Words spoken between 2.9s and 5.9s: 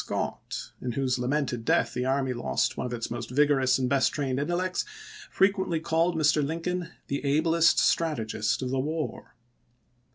its most vigorous and best trained intellects, frequently